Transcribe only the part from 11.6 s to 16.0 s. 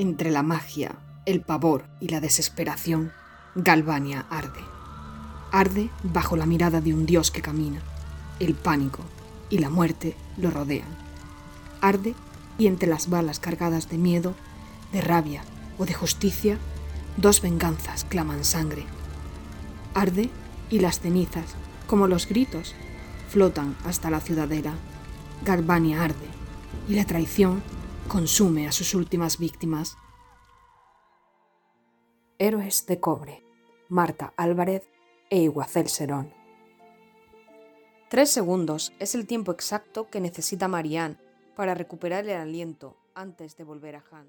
Arde y entre las balas cargadas de miedo, de rabia o de